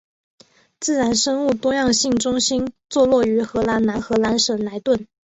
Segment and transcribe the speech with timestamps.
[0.79, 5.07] 自然生物多样性中心座落于荷兰南荷兰省莱顿。